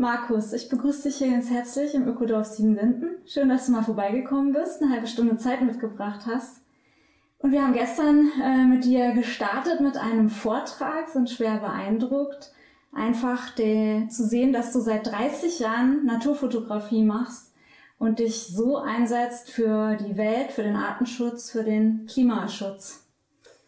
[0.00, 3.16] Markus, ich begrüße dich hier ganz herzlich im Ökodorf Siebenlinden.
[3.26, 6.62] Schön, dass du mal vorbeigekommen bist, eine halbe Stunde Zeit mitgebracht hast.
[7.38, 12.50] Und wir haben gestern äh, mit dir gestartet mit einem Vortrag, sind schwer beeindruckt,
[12.94, 17.52] einfach de, zu sehen, dass du seit 30 Jahren Naturfotografie machst
[17.98, 23.04] und dich so einsetzt für die Welt, für den Artenschutz, für den Klimaschutz.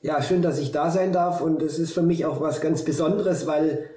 [0.00, 2.86] Ja, schön, dass ich da sein darf und es ist für mich auch was ganz
[2.86, 3.90] Besonderes, weil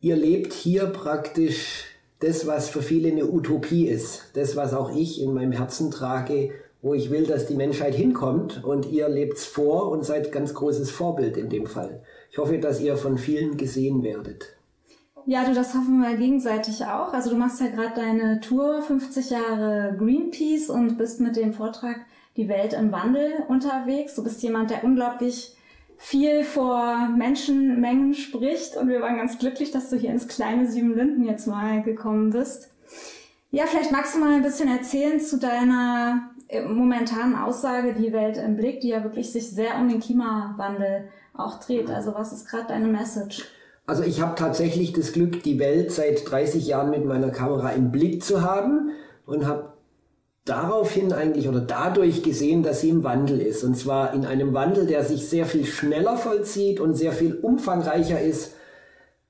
[0.00, 1.84] ihr lebt hier praktisch
[2.20, 4.30] das, was für viele eine Utopie ist.
[4.34, 8.64] Das, was auch ich in meinem Herzen trage, wo ich will, dass die Menschheit hinkommt.
[8.64, 12.02] Und ihr lebt's vor und seid ganz großes Vorbild in dem Fall.
[12.30, 14.54] Ich hoffe, dass ihr von vielen gesehen werdet.
[15.26, 17.12] Ja, du, das hoffen wir gegenseitig auch.
[17.12, 21.96] Also du machst ja gerade deine Tour 50 Jahre Greenpeace und bist mit dem Vortrag
[22.36, 24.14] Die Welt im Wandel unterwegs.
[24.14, 25.54] Du bist jemand, der unglaublich
[25.98, 31.24] viel vor Menschenmengen spricht und wir waren ganz glücklich, dass du hier ins kleine Siebenlinden
[31.24, 32.70] jetzt mal gekommen bist.
[33.50, 38.36] Ja, vielleicht magst du mal ein bisschen erzählen zu deiner äh, momentanen Aussage, die Welt
[38.36, 41.90] im Blick, die ja wirklich sich sehr um den Klimawandel auch dreht.
[41.90, 43.44] Also was ist gerade deine Message?
[43.86, 47.90] Also ich habe tatsächlich das Glück, die Welt seit 30 Jahren mit meiner Kamera im
[47.90, 48.90] Blick zu haben
[49.24, 49.72] und habe
[50.48, 53.64] daraufhin eigentlich oder dadurch gesehen, dass sie im Wandel ist.
[53.64, 58.20] Und zwar in einem Wandel, der sich sehr viel schneller vollzieht und sehr viel umfangreicher
[58.20, 58.54] ist,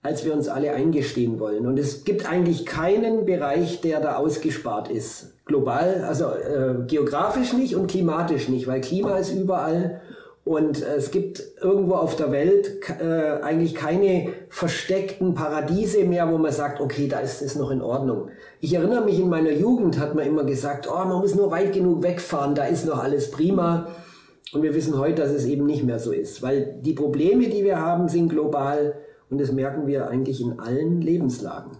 [0.02, 1.66] als wir uns alle eingestehen wollen.
[1.66, 5.34] Und es gibt eigentlich keinen Bereich, der da ausgespart ist.
[5.44, 10.00] Global, also äh, geografisch nicht und klimatisch nicht, weil Klima ist überall
[10.48, 16.52] und es gibt irgendwo auf der Welt äh, eigentlich keine versteckten Paradiese mehr, wo man
[16.52, 18.30] sagt, okay, da ist es noch in Ordnung.
[18.58, 21.74] Ich erinnere mich, in meiner Jugend hat man immer gesagt, oh, man muss nur weit
[21.74, 23.88] genug wegfahren, da ist noch alles prima.
[24.54, 27.62] Und wir wissen heute, dass es eben nicht mehr so ist, weil die Probleme, die
[27.62, 28.94] wir haben, sind global
[29.28, 31.72] und das merken wir eigentlich in allen Lebenslagen.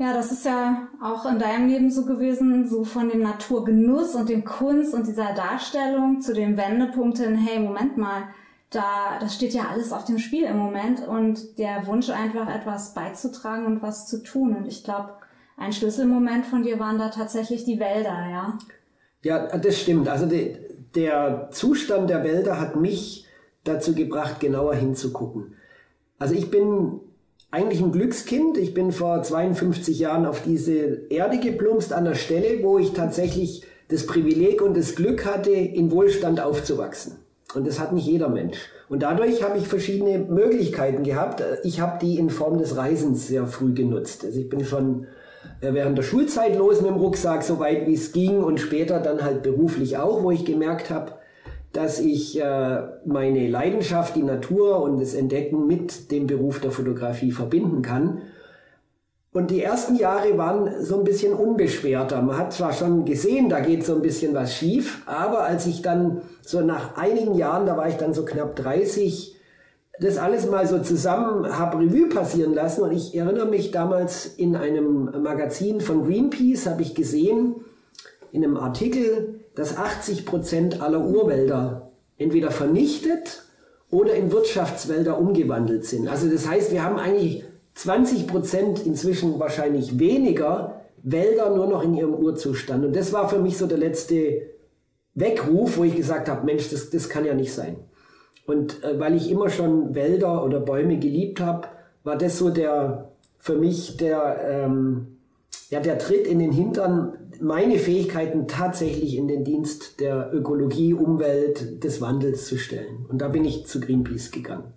[0.00, 4.30] Ja, das ist ja auch in deinem Leben so gewesen, so von dem Naturgenuss und
[4.30, 8.22] dem Kunst und dieser Darstellung zu dem Wendepunkt hin, hey, Moment mal,
[8.70, 12.94] da, das steht ja alles auf dem Spiel im Moment und der Wunsch einfach etwas
[12.94, 14.56] beizutragen und was zu tun.
[14.56, 15.10] Und ich glaube,
[15.58, 18.58] ein Schlüsselmoment von dir waren da tatsächlich die Wälder, ja?
[19.22, 20.08] Ja, das stimmt.
[20.08, 20.56] Also de,
[20.94, 23.26] der Zustand der Wälder hat mich
[23.64, 25.56] dazu gebracht, genauer hinzugucken.
[26.18, 27.00] Also ich bin
[27.50, 28.56] eigentlich ein Glückskind.
[28.58, 33.64] Ich bin vor 52 Jahren auf diese Erde geplumpst an der Stelle, wo ich tatsächlich
[33.88, 37.16] das Privileg und das Glück hatte, in Wohlstand aufzuwachsen.
[37.54, 38.58] Und das hat nicht jeder Mensch.
[38.88, 41.42] Und dadurch habe ich verschiedene Möglichkeiten gehabt.
[41.64, 44.24] Ich habe die in Form des Reisens sehr früh genutzt.
[44.24, 45.06] Also ich bin schon
[45.60, 49.00] äh, während der Schulzeit los mit dem Rucksack, so weit wie es ging und später
[49.00, 51.12] dann halt beruflich auch, wo ich gemerkt habe,
[51.72, 57.30] dass ich äh, meine Leidenschaft, die Natur und das Entdecken mit dem Beruf der Fotografie
[57.30, 58.22] verbinden kann.
[59.32, 62.20] Und die ersten Jahre waren so ein bisschen unbeschwerter.
[62.20, 65.82] Man hat zwar schon gesehen, da geht so ein bisschen was schief, aber als ich
[65.82, 69.36] dann so nach einigen Jahren, da war ich dann so knapp 30,
[70.00, 74.56] das alles mal so zusammen habe Revue passieren lassen und ich erinnere mich damals in
[74.56, 77.56] einem Magazin von Greenpeace habe ich gesehen,
[78.32, 83.44] in einem Artikel, dass 80 Prozent aller Urwälder entweder vernichtet
[83.90, 86.08] oder in Wirtschaftswälder umgewandelt sind.
[86.08, 87.44] Also das heißt, wir haben eigentlich
[87.74, 92.84] 20 Prozent inzwischen wahrscheinlich weniger Wälder nur noch in ihrem Urzustand.
[92.84, 94.42] Und das war für mich so der letzte
[95.14, 97.76] Weckruf, wo ich gesagt habe, Mensch, das, das kann ja nicht sein.
[98.46, 101.68] Und äh, weil ich immer schon Wälder oder Bäume geliebt habe,
[102.04, 105.18] war das so der für mich der ähm,
[105.70, 111.82] ja der Tritt in den Hintern, meine Fähigkeiten tatsächlich in den Dienst der Ökologie, Umwelt,
[111.82, 113.06] des Wandels zu stellen.
[113.08, 114.72] Und da bin ich zu Greenpeace gegangen.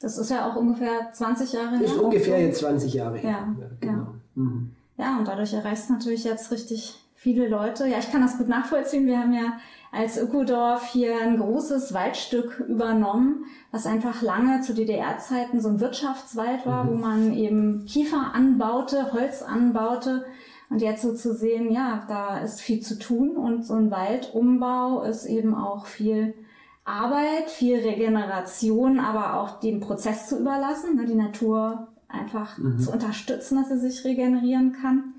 [0.00, 1.84] Das ist ja auch ungefähr 20 Jahre her.
[1.86, 3.30] Ist ungefähr jetzt 20 Jahre her.
[3.30, 3.92] Ja, ja, genau.
[3.92, 4.14] Ja.
[4.34, 4.70] Mhm.
[4.98, 7.86] ja und dadurch erreichst du natürlich jetzt richtig viele Leute.
[7.86, 9.06] Ja, ich kann das gut nachvollziehen.
[9.06, 9.58] Wir haben ja
[9.92, 16.66] als Ökodorf hier ein großes Waldstück übernommen, was einfach lange zu DDR-Zeiten so ein Wirtschaftswald
[16.66, 16.88] war, mhm.
[16.90, 20.26] wo man eben Kiefer anbaute, Holz anbaute.
[20.74, 25.04] Und jetzt so zu sehen, ja, da ist viel zu tun und so ein Waldumbau
[25.04, 26.34] ist eben auch viel
[26.84, 32.80] Arbeit, viel Regeneration, aber auch den Prozess zu überlassen, ne, die Natur einfach mhm.
[32.80, 35.13] zu unterstützen, dass sie sich regenerieren kann.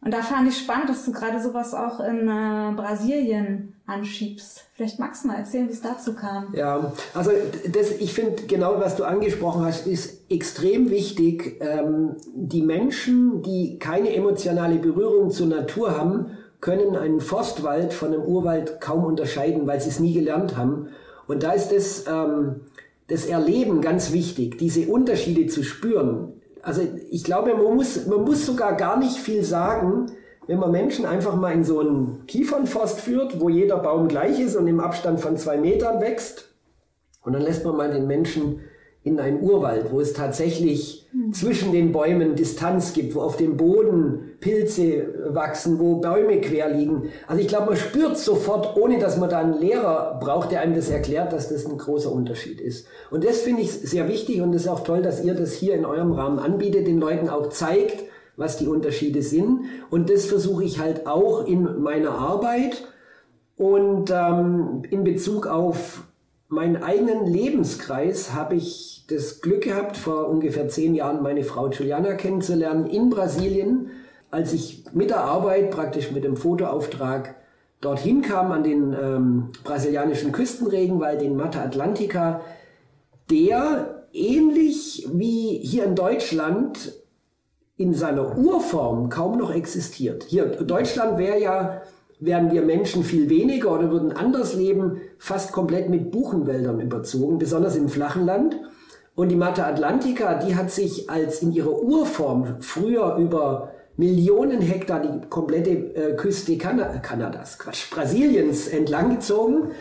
[0.00, 4.66] Und da fand ich spannend, dass du gerade sowas auch in äh, Brasilien anschiebst.
[4.74, 6.54] Vielleicht magst du mal erzählen, wie es dazu kam.
[6.54, 7.32] Ja, also
[7.72, 11.56] das, ich finde genau, was du angesprochen hast, ist extrem wichtig.
[11.60, 16.30] Ähm, die Menschen, die keine emotionale Berührung zur Natur haben,
[16.60, 20.88] können einen Forstwald von einem Urwald kaum unterscheiden, weil sie es nie gelernt haben.
[21.26, 22.60] Und da ist das, ähm,
[23.08, 26.37] das Erleben ganz wichtig, diese Unterschiede zu spüren.
[26.68, 30.12] Also ich glaube, man muss, man muss sogar gar nicht viel sagen,
[30.46, 34.54] wenn man Menschen einfach mal in so einen Kiefernforst führt, wo jeder Baum gleich ist
[34.54, 36.50] und im Abstand von zwei Metern wächst.
[37.22, 38.60] Und dann lässt man mal den Menschen
[39.08, 41.32] in einen Urwald, wo es tatsächlich mhm.
[41.32, 47.04] zwischen den Bäumen Distanz gibt, wo auf dem Boden Pilze wachsen, wo Bäume quer liegen.
[47.26, 50.74] Also ich glaube, man spürt sofort, ohne dass man da einen Lehrer braucht, der einem
[50.74, 52.86] das erklärt, dass das ein großer Unterschied ist.
[53.10, 55.74] Und das finde ich sehr wichtig und es ist auch toll, dass ihr das hier
[55.74, 58.04] in eurem Rahmen anbietet, den Leuten auch zeigt,
[58.36, 59.62] was die Unterschiede sind.
[59.90, 62.84] Und das versuche ich halt auch in meiner Arbeit
[63.56, 66.04] und ähm, in Bezug auf
[66.48, 72.14] meinen eigenen Lebenskreis habe ich das Glück gehabt, vor ungefähr zehn Jahren meine Frau Juliana
[72.14, 73.90] kennenzulernen in Brasilien,
[74.30, 77.36] als ich mit der Arbeit, praktisch mit dem Fotoauftrag,
[77.80, 82.40] dorthin kam an den ähm, brasilianischen Küstenregenwald in Mata Atlantica,
[83.30, 86.92] der ähnlich wie hier in Deutschland
[87.76, 90.24] in seiner Urform kaum noch existiert.
[90.24, 91.82] Hier, Deutschland wäre ja
[92.20, 97.76] wären wir Menschen viel weniger oder würden anders leben, fast komplett mit Buchenwäldern überzogen, besonders
[97.76, 98.56] im flachen Land.
[99.14, 105.00] Und die Mata Atlantica, die hat sich als in ihrer Urform früher über Millionen Hektar
[105.00, 109.72] die komplette äh, Küste kan Kanadas, Quatsch, Brasiliens entlanggezogen.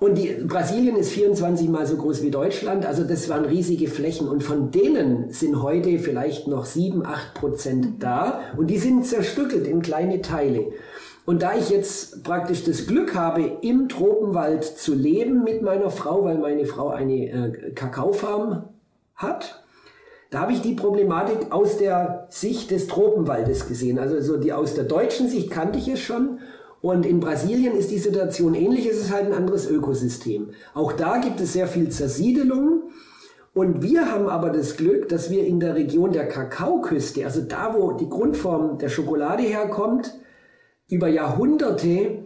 [0.00, 4.28] Und die, Brasilien ist 24 mal so groß wie Deutschland, also das waren riesige Flächen.
[4.28, 8.40] Und von denen sind heute vielleicht noch 7, 8 Prozent da.
[8.56, 10.72] Und die sind zerstückelt in kleine Teile.
[11.30, 16.24] Und da ich jetzt praktisch das Glück habe, im Tropenwald zu leben mit meiner Frau,
[16.24, 18.64] weil meine Frau eine äh, Kakaofarm
[19.14, 19.62] hat,
[20.30, 24.00] da habe ich die Problematik aus der Sicht des Tropenwaldes gesehen.
[24.00, 26.40] Also so die aus der deutschen Sicht kannte ich es schon.
[26.82, 30.50] Und in Brasilien ist die Situation ähnlich, es ist halt ein anderes Ökosystem.
[30.74, 32.90] Auch da gibt es sehr viel Zersiedelung.
[33.54, 37.76] Und wir haben aber das Glück, dass wir in der Region der Kakaoküste, also da,
[37.78, 40.12] wo die Grundform der Schokolade herkommt,
[40.90, 42.18] über Jahrhunderte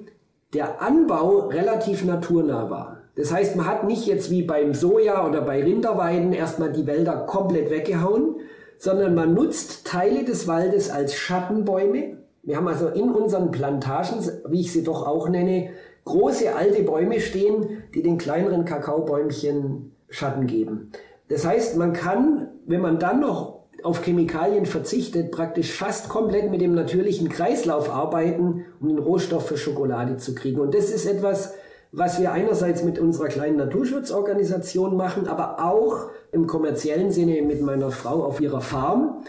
[0.52, 2.98] der Anbau relativ naturnah war.
[3.16, 7.26] Das heißt, man hat nicht jetzt wie beim Soja oder bei Rinderweiden erstmal die Wälder
[7.26, 8.36] komplett weggehauen,
[8.78, 12.18] sondern man nutzt Teile des Waldes als Schattenbäume.
[12.42, 14.18] Wir haben also in unseren Plantagen,
[14.48, 15.70] wie ich sie doch auch nenne,
[16.04, 20.90] große alte Bäume stehen, die den kleineren Kakaobäumchen Schatten geben.
[21.28, 23.53] Das heißt, man kann, wenn man dann noch
[23.84, 29.58] auf Chemikalien verzichtet, praktisch fast komplett mit dem natürlichen Kreislauf arbeiten, um den Rohstoff für
[29.58, 30.60] Schokolade zu kriegen.
[30.60, 31.52] Und das ist etwas,
[31.92, 37.90] was wir einerseits mit unserer kleinen Naturschutzorganisation machen, aber auch im kommerziellen Sinne mit meiner
[37.90, 39.22] Frau auf ihrer Farm,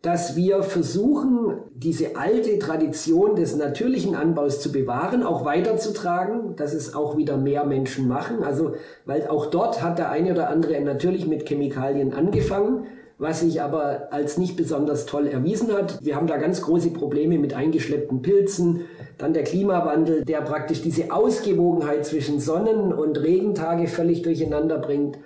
[0.00, 6.94] dass wir versuchen, diese alte Tradition des natürlichen Anbaus zu bewahren, auch weiterzutragen, dass es
[6.94, 8.42] auch wieder mehr Menschen machen.
[8.42, 8.72] Also,
[9.04, 12.86] weil auch dort hat der eine oder andere natürlich mit Chemikalien angefangen
[13.20, 16.02] was sich aber als nicht besonders toll erwiesen hat.
[16.02, 18.86] Wir haben da ganz große Probleme mit eingeschleppten Pilzen.
[19.18, 25.18] Dann der Klimawandel, der praktisch diese Ausgewogenheit zwischen Sonnen- und Regentage völlig durcheinander bringt.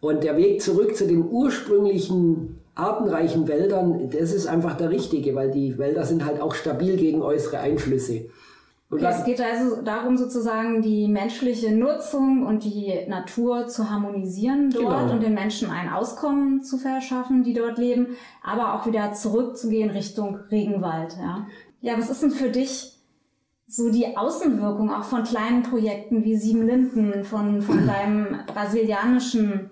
[0.00, 5.52] Und der Weg zurück zu den ursprünglichen artenreichen Wäldern, das ist einfach der richtige, weil
[5.52, 8.26] die Wälder sind halt auch stabil gegen äußere Einflüsse.
[8.88, 15.00] Okay, es geht also darum, sozusagen die menschliche Nutzung und die Natur zu harmonisieren dort
[15.00, 15.12] genau.
[15.12, 20.36] und den Menschen ein Auskommen zu verschaffen, die dort leben, aber auch wieder zurückzugehen Richtung
[20.52, 21.16] Regenwald.
[21.18, 21.48] Ja,
[21.80, 22.96] ja was ist denn für dich
[23.66, 29.70] so die Außenwirkung auch von kleinen Projekten wie Sieben Linden, von, von deinem brasilianischen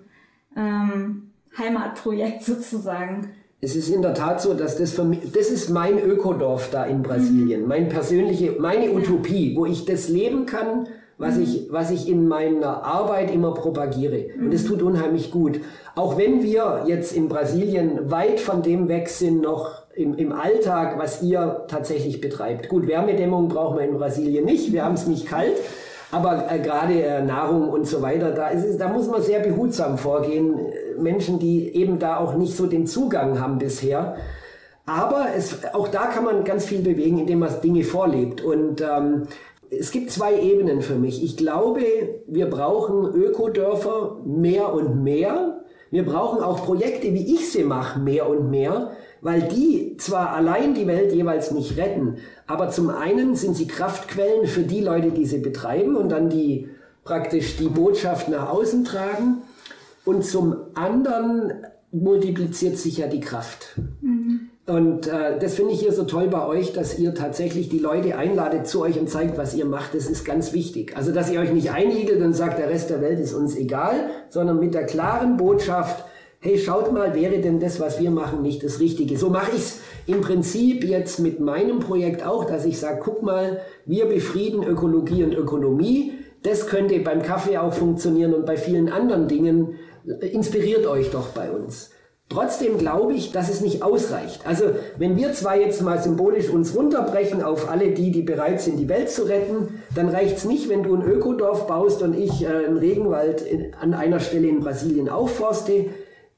[0.57, 3.31] ähm, Heimatprojekt sozusagen?
[3.61, 6.83] Es ist in der Tat so, dass das für mich, das ist mein Ökodorf da
[6.83, 7.67] in Brasilien, mhm.
[7.67, 11.43] mein persönliche, meine Utopie, wo ich das leben kann, was mhm.
[11.43, 14.25] ich, was ich in meiner Arbeit immer propagiere.
[14.35, 14.47] Mhm.
[14.47, 15.61] Und es tut unheimlich gut.
[15.95, 20.99] Auch wenn wir jetzt in Brasilien weit von dem weg sind, noch im, im Alltag,
[20.99, 22.67] was ihr tatsächlich betreibt.
[22.67, 25.55] Gut, Wärmedämmung brauchen wir in Brasilien nicht, wir haben es nicht kalt.
[26.11, 29.39] Aber äh, gerade äh, Nahrung und so weiter, da, ist es, da muss man sehr
[29.39, 30.55] behutsam vorgehen.
[30.97, 34.15] Menschen, die eben da auch nicht so den Zugang haben bisher.
[34.85, 38.41] Aber es, auch da kann man ganz viel bewegen, indem man Dinge vorlebt.
[38.41, 39.23] Und ähm,
[39.69, 41.23] es gibt zwei Ebenen für mich.
[41.23, 41.81] Ich glaube,
[42.27, 45.61] wir brauchen Ökodörfer mehr und mehr.
[45.91, 50.73] Wir brauchen auch Projekte, wie ich sie mache, mehr und mehr, weil die zwar allein
[50.73, 55.25] die Welt jeweils nicht retten, aber zum einen sind sie Kraftquellen für die Leute, die
[55.25, 56.69] sie betreiben und dann die
[57.03, 59.43] praktisch die Botschaft nach außen tragen.
[60.05, 61.53] Und zum anderen
[61.91, 63.79] multipliziert sich ja die Kraft.
[64.01, 64.49] Mhm.
[64.67, 68.17] Und äh, das finde ich hier so toll bei euch, dass ihr tatsächlich die Leute
[68.17, 69.93] einladet zu euch und zeigt, was ihr macht.
[69.93, 70.97] Das ist ganz wichtig.
[70.97, 74.09] Also, dass ihr euch nicht einigelt und sagt, der Rest der Welt ist uns egal,
[74.29, 76.03] sondern mit der klaren Botschaft,
[76.39, 79.17] hey, schaut mal, wäre denn das, was wir machen, nicht das Richtige?
[79.17, 83.21] So mache ich es im Prinzip jetzt mit meinem Projekt auch, dass ich sage, guck
[83.21, 86.13] mal, wir befrieden Ökologie und Ökonomie.
[86.41, 89.75] Das könnte beim Kaffee auch funktionieren und bei vielen anderen Dingen.
[90.21, 91.91] Inspiriert euch doch bei uns.
[92.27, 94.41] Trotzdem glaube ich, dass es nicht ausreicht.
[94.47, 94.65] Also
[94.97, 98.89] wenn wir zwar jetzt mal symbolisch uns runterbrechen auf alle die, die bereit sind, die
[98.89, 102.47] Welt zu retten, dann reicht es nicht, wenn du ein Ökodorf baust und ich äh,
[102.47, 105.85] einen Regenwald in, an einer Stelle in Brasilien aufforste.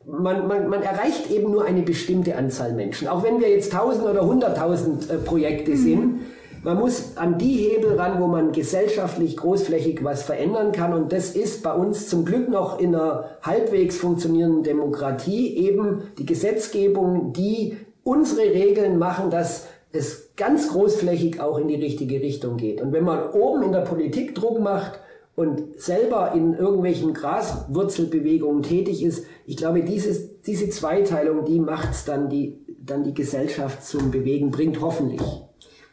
[0.06, 3.08] Man, man, man erreicht eben nur eine bestimmte Anzahl Menschen.
[3.08, 5.78] Auch wenn wir jetzt tausend oder hunderttausend äh, Projekte mhm.
[5.78, 6.20] sind,
[6.68, 10.92] man muss an die Hebel ran, wo man gesellschaftlich großflächig was verändern kann.
[10.92, 16.26] Und das ist bei uns zum Glück noch in einer halbwegs funktionierenden Demokratie eben die
[16.26, 22.82] Gesetzgebung, die unsere Regeln machen, dass es ganz großflächig auch in die richtige Richtung geht.
[22.82, 25.00] Und wenn man oben in der Politik Druck macht
[25.38, 32.04] und selber in irgendwelchen Graswurzelbewegungen tätig ist, ich glaube, dieses, diese Zweiteilung, die macht es
[32.04, 35.47] dann die, dann die Gesellschaft zum Bewegen, bringt hoffentlich.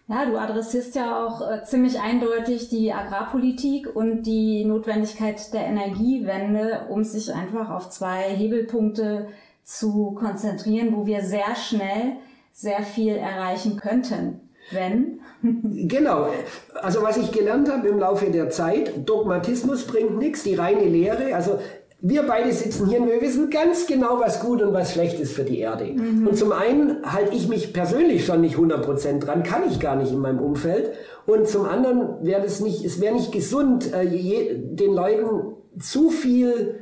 [0.07, 6.87] Ja, du adressierst ja auch äh, ziemlich eindeutig die Agrarpolitik und die Notwendigkeit der Energiewende,
[6.91, 9.29] um sich einfach auf zwei Hebelpunkte
[9.63, 12.17] zu konzentrieren, wo wir sehr schnell
[12.53, 14.41] sehr viel erreichen könnten.
[14.71, 15.21] Wenn?
[15.89, 16.29] genau.
[16.75, 21.35] Also was ich gelernt habe im Laufe der Zeit, Dogmatismus bringt nichts, die reine Lehre.
[21.35, 21.59] Also
[22.07, 25.33] wir beide sitzen hier und wir wissen ganz genau, was gut und was schlecht ist
[25.33, 25.87] für die Erde.
[25.87, 26.29] Mhm.
[26.29, 30.13] Und zum einen halte ich mich persönlich schon nicht 100% dran, kann ich gar nicht
[30.13, 30.93] in meinem Umfeld.
[31.25, 36.11] Und zum anderen wäre es nicht, es wäre nicht gesund, äh, je, den Leuten zu
[36.11, 36.75] viel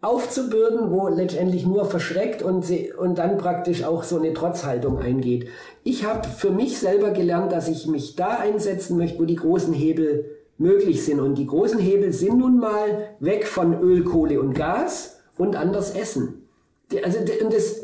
[0.00, 5.46] aufzubürden, wo letztendlich nur verschreckt und, sie, und dann praktisch auch so eine Trotzhaltung eingeht.
[5.84, 9.72] Ich habe für mich selber gelernt, dass ich mich da einsetzen möchte, wo die großen
[9.72, 11.20] Hebel möglich sind.
[11.20, 15.94] Und die großen Hebel sind nun mal weg von Öl, Kohle und Gas und anders
[15.94, 16.48] Essen.
[17.02, 17.18] Also
[17.50, 17.82] das,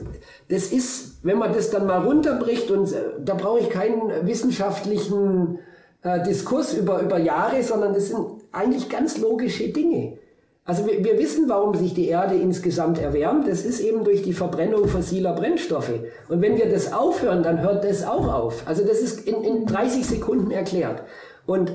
[0.49, 5.59] das ist, wenn man das dann mal runterbricht, und äh, da brauche ich keinen wissenschaftlichen
[6.03, 10.19] äh, Diskurs über, über Jahre, sondern das sind eigentlich ganz logische Dinge.
[10.65, 13.49] Also wir, wir wissen, warum sich die Erde insgesamt erwärmt.
[13.49, 15.93] Das ist eben durch die Verbrennung fossiler Brennstoffe.
[16.29, 18.63] Und wenn wir das aufhören, dann hört das auch auf.
[18.67, 21.03] Also das ist in, in 30 Sekunden erklärt.
[21.47, 21.73] Und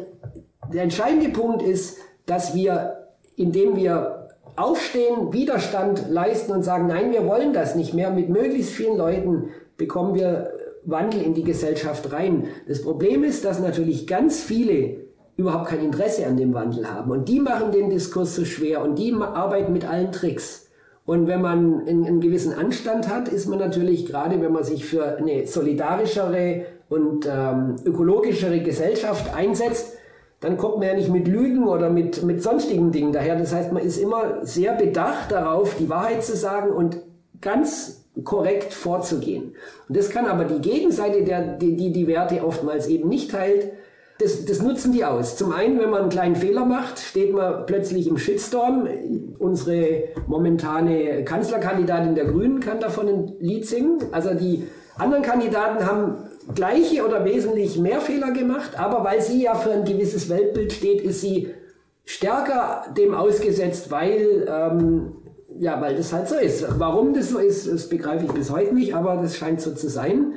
[0.74, 7.26] der entscheidende Punkt ist, dass wir, indem wir aufstehen, Widerstand leisten und sagen, nein, wir
[7.26, 10.52] wollen das nicht mehr, mit möglichst vielen Leuten bekommen wir
[10.86, 12.48] Wandel in die Gesellschaft rein.
[12.68, 14.98] Das Problem ist, dass natürlich ganz viele
[15.36, 17.12] überhaupt kein Interesse an dem Wandel haben.
[17.12, 20.70] Und die machen den Diskurs so schwer und die arbeiten mit allen Tricks.
[21.06, 24.86] Und wenn man einen, einen gewissen Anstand hat, ist man natürlich, gerade wenn man sich
[24.86, 29.95] für eine solidarischere und ähm, ökologischere Gesellschaft einsetzt,
[30.46, 33.36] dann kommt man ja nicht mit Lügen oder mit, mit sonstigen Dingen daher.
[33.36, 36.98] Das heißt, man ist immer sehr bedacht darauf, die Wahrheit zu sagen und
[37.42, 39.56] ganz korrekt vorzugehen.
[39.90, 43.72] Und das kann aber die Gegenseite, der, die, die die Werte oftmals eben nicht teilt,
[44.20, 45.36] das, das nutzen die aus.
[45.36, 48.88] Zum einen, wenn man einen kleinen Fehler macht, steht man plötzlich im Shitstorm.
[49.40, 53.98] Unsere momentane Kanzlerkandidatin der Grünen kann davon ein Lied singen.
[54.12, 56.18] Also die anderen Kandidaten haben
[56.54, 61.02] gleiche oder wesentlich mehr Fehler gemacht, aber weil sie ja für ein gewisses Weltbild steht,
[61.02, 61.50] ist sie
[62.06, 65.14] stärker dem ausgesetzt, weil, ähm,
[65.60, 66.66] ja, weil das halt so ist.
[66.80, 69.90] Warum das so ist, das begreife ich bis heute nicht, aber das scheint so zu
[69.90, 70.34] sein.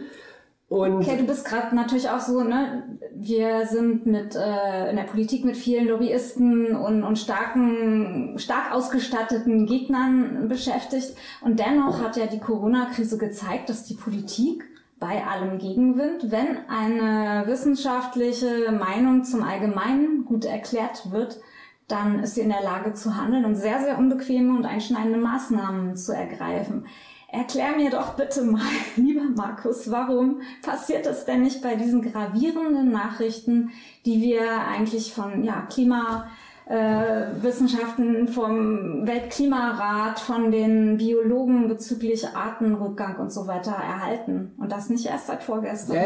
[0.69, 2.99] Und okay, du bist gerade natürlich auch so, ne?
[3.15, 9.65] Wir sind mit äh, in der Politik mit vielen Lobbyisten und, und starken, stark ausgestatteten
[9.65, 11.15] Gegnern beschäftigt.
[11.41, 14.65] Und dennoch hat ja die Corona-Krise gezeigt, dass die Politik
[15.01, 21.39] bei allem Gegenwind, wenn eine wissenschaftliche Meinung zum Allgemeinen gut erklärt wird,
[21.87, 25.97] dann ist sie in der Lage zu handeln und sehr, sehr unbequeme und einschneidende Maßnahmen
[25.97, 26.87] zu ergreifen.
[27.31, 28.63] Erklär mir doch bitte mal,
[28.97, 33.71] lieber Markus, warum passiert es denn nicht bei diesen gravierenden Nachrichten,
[34.07, 36.29] die wir eigentlich von ja, Klima
[36.69, 44.53] äh, Wissenschaften vom Weltklimarat, von den Biologen bezüglich Artenrückgang und so weiter erhalten.
[44.59, 45.97] Und das nicht erst seit vorgestern.
[45.97, 46.03] Ja,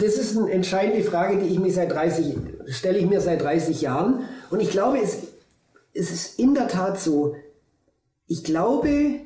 [0.00, 3.80] das ist eine entscheidende Frage, die ich mir seit 30 stelle ich mir seit 30
[3.80, 4.20] Jahren.
[4.50, 5.18] Und ich glaube, es,
[5.92, 7.34] es ist in der Tat so,
[8.26, 9.20] ich glaube,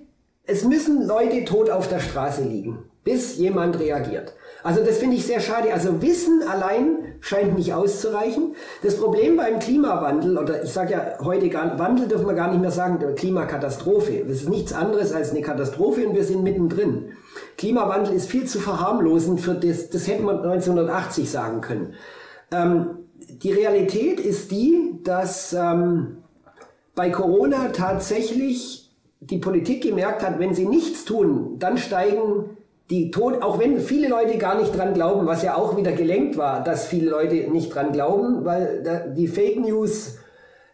[0.44, 4.34] es müssen Leute tot auf der Straße liegen, bis jemand reagiert.
[4.62, 5.72] Also das finde ich sehr schade.
[5.72, 8.54] Also Wissen allein scheint nicht auszureichen.
[8.82, 12.60] Das Problem beim Klimawandel, oder ich sage ja heute gar, Wandel dürfen wir gar nicht
[12.60, 14.24] mehr sagen, Klimakatastrophe.
[14.26, 17.12] Das ist nichts anderes als eine Katastrophe und wir sind mittendrin.
[17.56, 21.94] Klimawandel ist viel zu verharmlosen für das, das hätte man 1980 sagen können.
[22.50, 26.18] Ähm, die Realität ist die, dass ähm,
[26.94, 32.56] bei Corona tatsächlich die Politik gemerkt hat, wenn sie nichts tun, dann steigen
[32.90, 36.38] die Tod, auch wenn viele Leute gar nicht dran glauben, was ja auch wieder gelenkt
[36.38, 40.16] war, dass viele Leute nicht dran glauben, weil die Fake News,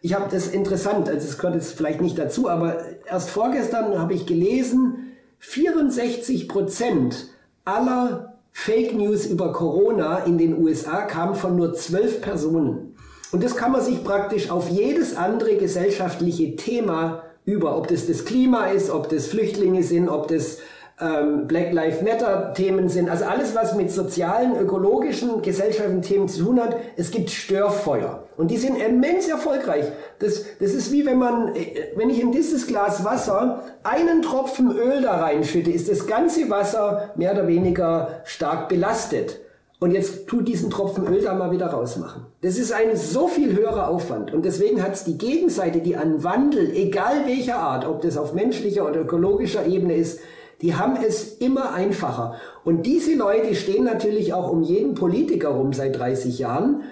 [0.01, 4.13] ich habe das interessant, also es gehört jetzt vielleicht nicht dazu, aber erst vorgestern habe
[4.13, 7.27] ich gelesen, 64 Prozent
[7.65, 12.95] aller Fake News über Corona in den USA kamen von nur zwölf Personen.
[13.33, 18.23] Und das kann man sich praktisch auf jedes andere gesellschaftliche Thema über, ob das das
[18.23, 20.59] Klima ist, ob das Flüchtlinge sind, ob das
[21.01, 26.45] ähm, Black Lives Matter Themen sind, also alles, was mit sozialen, ökologischen, gesellschaftlichen Themen zu
[26.45, 28.23] tun hat, es gibt Störfeuer.
[28.37, 29.85] Und die sind immens erfolgreich.
[30.19, 34.71] Das, das ist wie wenn man, äh, wenn ich in dieses Glas Wasser einen Tropfen
[34.71, 39.41] Öl da reinschütte, ist das ganze Wasser mehr oder weniger stark belastet.
[39.81, 42.25] Und jetzt tut diesen Tropfen Öl da mal wieder rausmachen.
[42.41, 44.33] Das ist ein so viel höherer Aufwand.
[44.33, 48.33] Und deswegen hat es die Gegenseite, die an Wandel, egal welcher Art, ob das auf
[48.33, 50.21] menschlicher oder ökologischer Ebene ist,
[50.61, 52.35] die haben es immer einfacher.
[52.63, 56.83] Und diese Leute stehen natürlich auch um jeden Politiker rum seit 30 Jahren.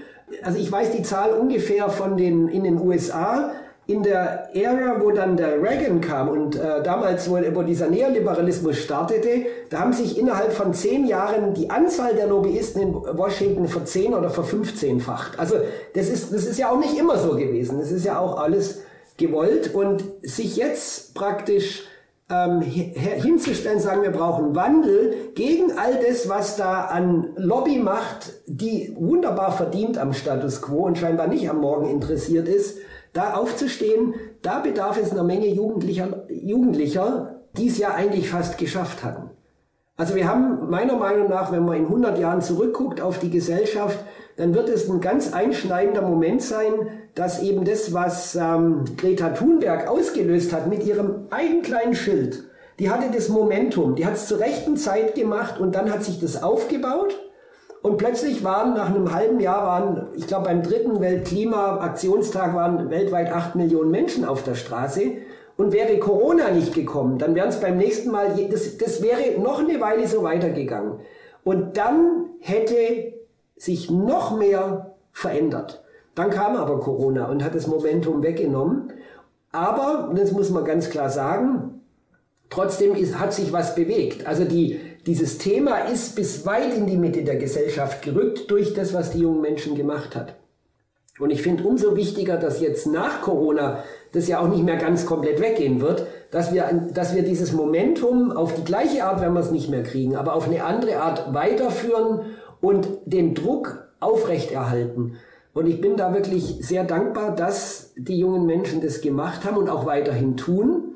[0.41, 3.51] Also ich weiß die Zahl ungefähr von den in den USA.
[3.85, 8.77] In der Ära, wo dann der Reagan kam und äh, damals, wo, wo dieser Neoliberalismus
[8.77, 13.83] startete, da haben sich innerhalb von zehn Jahren die Anzahl der Lobbyisten in Washington ver
[13.83, 15.37] zehn oder ver 15-facht.
[15.37, 15.55] Also
[15.95, 17.77] das ist, das ist ja auch nicht immer so gewesen.
[17.77, 18.83] Das ist ja auch alles
[19.17, 21.83] gewollt und sich jetzt praktisch
[22.29, 28.95] ähm, hinzustellen, sagen, wir brauchen Wandel gegen all das, was da an Lobby macht, die
[28.97, 32.79] wunderbar verdient am Status quo und scheinbar nicht am Morgen interessiert ist,
[33.13, 39.03] da aufzustehen, da bedarf es einer Menge Jugendlicher, Jugendlicher die es ja eigentlich fast geschafft
[39.03, 39.29] hatten.
[39.95, 43.99] Also wir haben meiner Meinung nach, wenn man in 100 Jahren zurückguckt auf die Gesellschaft,
[44.37, 46.71] dann wird es ein ganz einschneidender Moment sein,
[47.15, 52.43] dass eben das, was ähm, Greta Thunberg ausgelöst hat mit ihrem einen kleinen Schild,
[52.79, 56.19] die hatte das Momentum, die hat es zur rechten Zeit gemacht und dann hat sich
[56.19, 57.15] das aufgebaut
[57.83, 63.31] und plötzlich waren nach einem halben Jahr waren, ich glaube beim dritten Weltklimaaktionstag waren weltweit
[63.31, 65.01] acht Millionen Menschen auf der Straße
[65.55, 69.59] und wäre Corona nicht gekommen, dann wären es beim nächsten Mal, das, das wäre noch
[69.59, 70.99] eine Weile so weitergegangen.
[71.43, 73.13] Und dann hätte
[73.55, 75.82] sich noch mehr verändert.
[76.15, 78.93] Dann kam aber Corona und hat das Momentum weggenommen.
[79.51, 81.81] Aber, das muss man ganz klar sagen,
[82.49, 84.27] trotzdem ist, hat sich was bewegt.
[84.27, 88.93] Also die, dieses Thema ist bis weit in die Mitte der Gesellschaft gerückt durch das,
[88.93, 90.35] was die jungen Menschen gemacht hat.
[91.19, 95.05] Und ich finde umso wichtiger, dass jetzt nach Corona das ja auch nicht mehr ganz
[95.05, 99.39] komplett weggehen wird, dass wir, dass wir dieses Momentum auf die gleiche Art, wenn wir
[99.39, 102.21] es nicht mehr kriegen, aber auf eine andere Art weiterführen
[102.61, 105.17] und den Druck aufrechterhalten.
[105.53, 109.69] Und ich bin da wirklich sehr dankbar, dass die jungen Menschen das gemacht haben und
[109.69, 110.95] auch weiterhin tun.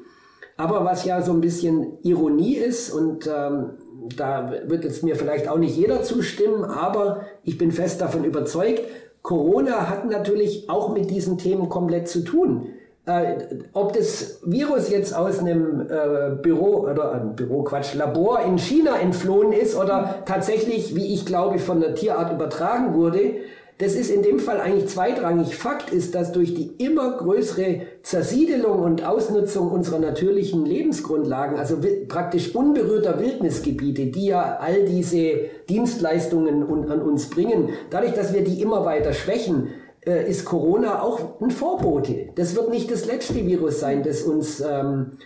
[0.57, 3.71] Aber was ja so ein bisschen Ironie ist, und ähm,
[4.15, 8.81] da wird jetzt mir vielleicht auch nicht jeder zustimmen, aber ich bin fest davon überzeugt,
[9.21, 12.69] Corona hat natürlich auch mit diesen Themen komplett zu tun.
[13.05, 13.35] Äh,
[13.73, 18.97] ob das Virus jetzt aus einem äh, Büro oder äh, Büro Quatsch Labor in China
[18.97, 23.35] entflohen ist oder tatsächlich, wie ich glaube, von der Tierart übertragen wurde,
[23.79, 25.55] das ist in dem Fall eigentlich zweitrangig.
[25.55, 32.55] Fakt ist, dass durch die immer größere Zersiedelung und Ausnutzung unserer natürlichen Lebensgrundlagen, also praktisch
[32.55, 38.83] unberührter Wildnisgebiete, die ja all diese Dienstleistungen an uns bringen, dadurch, dass wir die immer
[38.83, 39.69] weiter schwächen,
[40.07, 42.29] äh, ist Corona auch ein Vorbote.
[42.33, 45.17] Das wird nicht das letzte Virus sein, das uns ähm,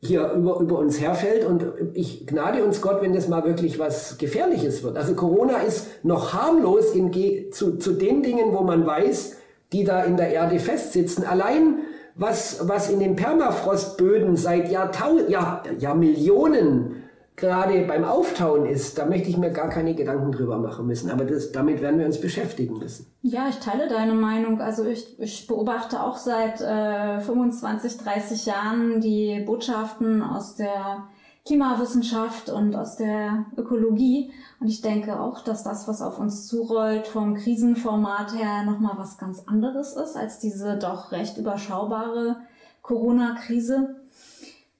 [0.00, 1.44] hier über, über uns herfällt.
[1.44, 4.96] Und ich gnade uns Gott, wenn das mal wirklich was Gefährliches wird.
[4.96, 7.12] Also Corona ist noch harmlos in,
[7.52, 9.36] zu, zu den Dingen, wo man weiß,
[9.72, 11.24] die da in der Erde festsitzen.
[11.24, 11.78] Allein
[12.14, 16.95] was, was in den Permafrostböden seit Jahrtausenden, ja, Jahrmillionen
[17.36, 21.10] gerade beim Auftauen ist, da möchte ich mir gar keine Gedanken drüber machen müssen.
[21.10, 23.06] Aber das, damit werden wir uns beschäftigen müssen.
[23.22, 24.60] Ja, ich teile deine Meinung.
[24.60, 31.04] Also ich, ich beobachte auch seit äh, 25, 30 Jahren die Botschaften aus der
[31.44, 34.32] Klimawissenschaft und aus der Ökologie.
[34.58, 39.18] Und ich denke auch, dass das, was auf uns zurollt, vom Krisenformat her nochmal was
[39.18, 42.36] ganz anderes ist als diese doch recht überschaubare
[42.82, 43.96] Corona-Krise.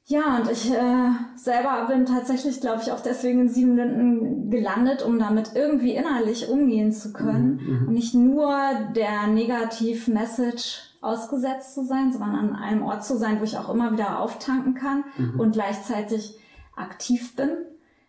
[0.09, 5.03] Ja, und ich äh, selber bin tatsächlich, glaube ich, auch deswegen in Sieben Linden gelandet,
[5.03, 7.89] um damit irgendwie innerlich umgehen zu können mhm, mhm.
[7.89, 8.57] und nicht nur
[8.95, 13.93] der Negativ-Message ausgesetzt zu sein, sondern an einem Ort zu sein, wo ich auch immer
[13.93, 15.41] wieder auftanken kann mhm.
[15.41, 16.39] und gleichzeitig
[16.77, 17.51] aktiv bin.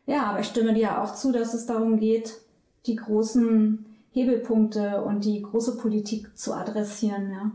[0.05, 2.37] Ja, aber ich stimme dir auch zu, dass es darum geht,
[2.85, 7.51] die großen Hebelpunkte und die große Politik zu adressieren, ja.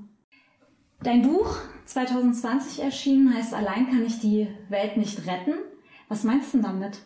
[1.03, 5.55] Dein Buch 2020 erschienen heißt Allein kann ich die Welt nicht retten.
[6.09, 6.99] Was meinst du damit?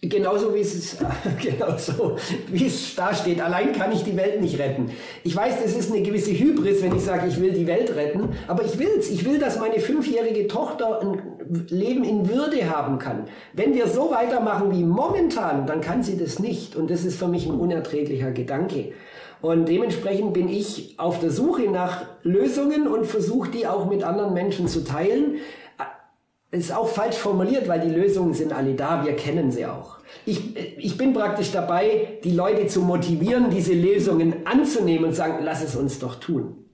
[0.00, 0.96] Genauso wie es
[1.40, 2.16] genauso
[2.48, 3.40] wie es da steht.
[3.40, 4.90] Allein kann ich die Welt nicht retten.
[5.22, 8.30] Ich weiß, das ist eine gewisse Hybris, wenn ich sage, ich will die Welt retten,
[8.48, 9.08] aber ich will's.
[9.08, 11.22] Ich will, dass meine fünfjährige Tochter ein
[11.68, 13.26] Leben in Würde haben kann.
[13.52, 16.74] Wenn wir so weitermachen wie momentan, dann kann sie das nicht.
[16.74, 18.92] Und das ist für mich ein unerträglicher Gedanke.
[19.44, 24.32] Und dementsprechend bin ich auf der Suche nach Lösungen und versuche die auch mit anderen
[24.32, 25.34] Menschen zu teilen.
[26.50, 29.98] Ist auch falsch formuliert, weil die Lösungen sind alle da, wir kennen sie auch.
[30.24, 35.62] Ich, ich bin praktisch dabei, die Leute zu motivieren, diese Lösungen anzunehmen und sagen, lass
[35.62, 36.64] es uns doch tun.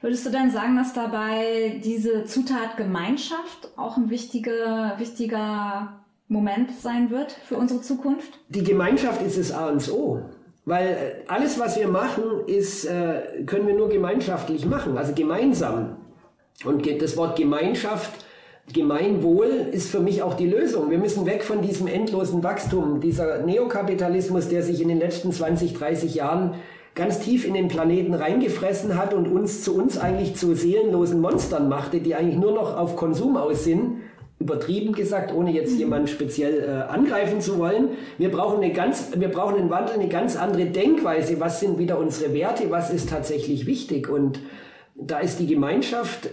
[0.00, 7.10] Würdest du dann sagen, dass dabei diese Zutat Gemeinschaft auch ein wichtiger, wichtiger Moment sein
[7.10, 8.38] wird für unsere Zukunft?
[8.50, 10.22] Die Gemeinschaft ist das A und O.
[10.64, 10.94] Weil äh,
[11.28, 15.96] alles, was wir machen, ist, äh, können wir nur gemeinschaftlich machen, also gemeinsam.
[16.64, 18.10] Und das Wort Gemeinschaft,
[18.72, 20.90] Gemeinwohl ist für mich auch die Lösung.
[20.90, 25.74] Wir müssen weg von diesem endlosen Wachstum, dieser Neokapitalismus, der sich in den letzten 20,
[25.74, 26.54] 30 Jahren
[26.94, 31.68] ganz tief in den Planeten reingefressen hat und uns zu uns eigentlich zu seelenlosen Monstern
[31.68, 34.02] machte, die eigentlich nur noch auf Konsum aus sind
[34.40, 37.90] übertrieben gesagt, ohne jetzt jemand speziell äh, angreifen zu wollen.
[38.18, 41.38] Wir brauchen eine ganz, wir brauchen einen Wandel, eine ganz andere Denkweise.
[41.38, 42.70] Was sind wieder unsere Werte?
[42.70, 44.08] Was ist tatsächlich wichtig?
[44.08, 44.40] Und
[44.96, 46.30] da ist die Gemeinschaft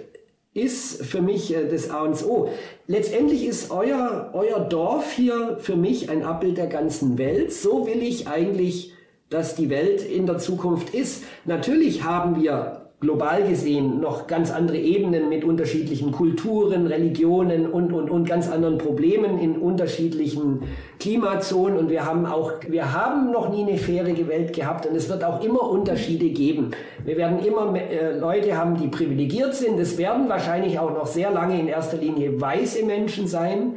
[0.54, 2.50] ist für mich äh, das A und O.
[2.88, 7.54] Letztendlich ist euer, euer Dorf hier für mich ein Abbild der ganzen Welt.
[7.54, 8.93] So will ich eigentlich,
[9.30, 11.24] dass die Welt in der Zukunft ist.
[11.46, 18.10] Natürlich haben wir global gesehen noch ganz andere Ebenen mit unterschiedlichen Kulturen, Religionen und, und,
[18.10, 20.63] und ganz anderen Problemen in unterschiedlichen
[20.99, 21.77] Klimazonen.
[21.77, 25.23] Und wir haben auch, wir haben noch nie eine faire Welt gehabt und es wird
[25.23, 26.71] auch immer Unterschiede geben.
[27.05, 29.79] Wir werden immer äh, Leute haben, die privilegiert sind.
[29.79, 33.75] Es werden wahrscheinlich auch noch sehr lange in erster Linie weiße Menschen sein.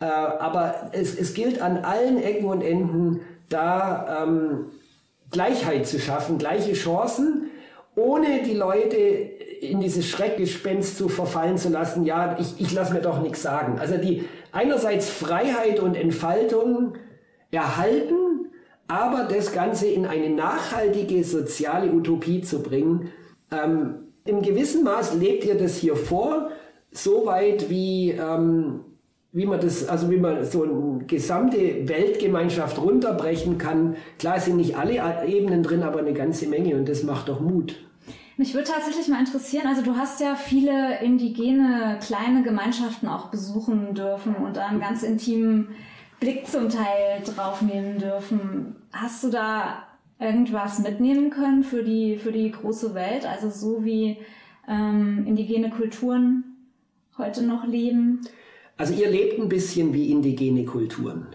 [0.00, 4.66] Äh, aber es, es gilt an allen Ecken und Enden da ähm,
[5.30, 7.50] Gleichheit zu schaffen, gleiche Chancen
[7.96, 13.00] ohne die Leute in dieses Schreckgespenst zu verfallen zu lassen, ja, ich, ich lasse mir
[13.00, 13.78] doch nichts sagen.
[13.78, 16.94] Also die einerseits Freiheit und Entfaltung
[17.50, 18.50] erhalten,
[18.86, 23.10] aber das Ganze in eine nachhaltige soziale Utopie zu bringen.
[23.50, 26.50] Ähm, Im gewissen Maß lebt ihr das hier vor,
[26.92, 28.80] soweit wie ähm,
[29.36, 33.96] wie man das, also wie man so eine gesamte Weltgemeinschaft runterbrechen kann.
[34.18, 37.85] Klar sind nicht alle Ebenen drin, aber eine ganze Menge und das macht doch Mut.
[38.38, 43.94] Mich würde tatsächlich mal interessieren, also du hast ja viele indigene kleine Gemeinschaften auch besuchen
[43.94, 45.68] dürfen und einen ganz intimen
[46.20, 48.76] Blick zum Teil drauf nehmen dürfen.
[48.92, 49.84] Hast du da
[50.18, 53.24] irgendwas mitnehmen können für die, für die große Welt?
[53.24, 54.18] Also so wie
[54.68, 56.44] ähm, indigene Kulturen
[57.16, 58.20] heute noch leben?
[58.76, 61.28] Also ihr lebt ein bisschen wie indigene Kulturen.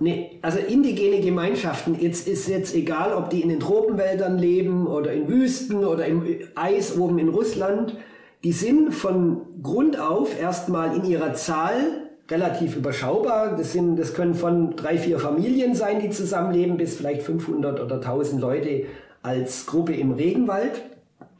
[0.00, 5.12] Nee, also indigene Gemeinschaften, jetzt ist jetzt egal, ob die in den Tropenwäldern leben oder
[5.12, 7.96] in Wüsten oder im Eis oben in Russland,
[8.44, 13.56] die sind von Grund auf erstmal in ihrer Zahl relativ überschaubar.
[13.56, 17.96] Das, sind, das können von drei, vier Familien sein, die zusammenleben, bis vielleicht 500 oder
[17.96, 18.84] 1000 Leute
[19.22, 20.82] als Gruppe im Regenwald.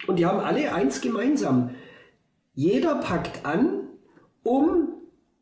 [0.08, 1.70] Und die haben alle eins gemeinsam.
[2.54, 3.88] Jeder packt an,
[4.42, 4.88] um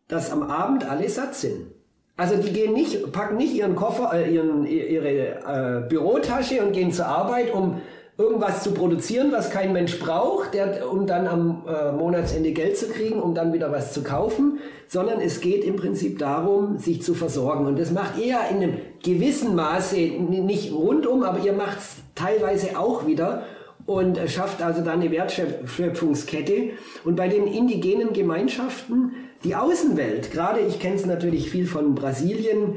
[0.09, 1.73] dass am Abend alle satt sind.
[2.17, 6.91] Also die gehen nicht, packen nicht ihren Koffer, äh, ihren, ihre äh, Bürotasche und gehen
[6.91, 7.83] zur Arbeit, um
[8.19, 12.89] irgendwas zu produzieren, was kein Mensch braucht, der, um dann am äh, Monatsende Geld zu
[12.89, 17.13] kriegen, um dann wieder was zu kaufen, sondern es geht im Prinzip darum, sich zu
[17.13, 17.67] versorgen.
[17.67, 22.79] Und das macht ihr in einem gewissen Maße, nicht rundum, aber ihr macht es teilweise
[22.79, 23.43] auch wieder
[23.85, 26.71] und schafft also dann eine Wertschöpfungskette.
[27.05, 29.13] Und bei den indigenen Gemeinschaften,
[29.45, 32.77] die Außenwelt, gerade ich kenne es natürlich viel von Brasilien,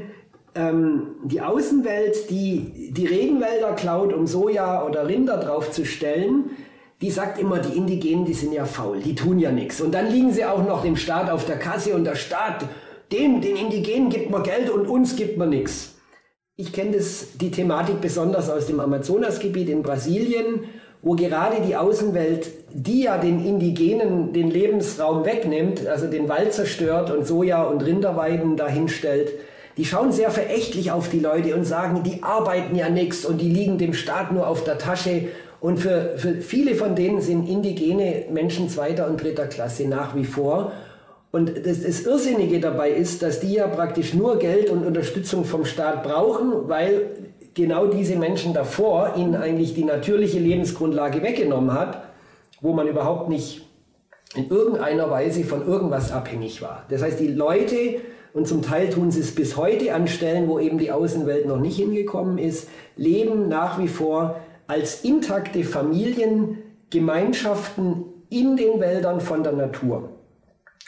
[0.54, 6.50] ähm, die Außenwelt, die die Regenwälder klaut, um Soja oder Rinder draufzustellen,
[7.00, 9.80] die sagt immer, die Indigenen, die sind ja faul, die tun ja nichts.
[9.80, 12.66] Und dann liegen sie auch noch dem Staat auf der Kasse und der Staat,
[13.10, 15.94] dem, den Indigenen gibt man Geld und uns gibt man nichts.
[16.56, 16.98] Ich kenne
[17.40, 20.64] die Thematik besonders aus dem Amazonasgebiet in Brasilien,
[21.02, 27.10] wo gerade die Außenwelt, die ja den Indigenen den Lebensraum wegnimmt, also den Wald zerstört
[27.10, 29.30] und Soja- und Rinderweiden dahinstellt,
[29.76, 33.48] die schauen sehr verächtlich auf die Leute und sagen, die arbeiten ja nichts und die
[33.48, 35.28] liegen dem Staat nur auf der Tasche.
[35.60, 40.24] Und für, für viele von denen sind indigene Menschen zweiter und dritter Klasse nach wie
[40.24, 40.72] vor.
[41.32, 45.64] Und das, das Irrsinnige dabei ist, dass die ja praktisch nur Geld und Unterstützung vom
[45.64, 47.06] Staat brauchen, weil
[47.54, 52.04] genau diese Menschen davor ihnen eigentlich die natürliche Lebensgrundlage weggenommen hat,
[52.60, 53.66] wo man überhaupt nicht
[54.34, 56.84] in irgendeiner Weise von irgendwas abhängig war.
[56.88, 57.96] Das heißt, die Leute
[58.32, 61.58] und zum Teil tun sie es bis heute an Stellen, wo eben die Außenwelt noch
[61.58, 64.36] nicht hingekommen ist, leben nach wie vor
[64.68, 70.10] als intakte Familiengemeinschaften in den Wäldern von der Natur.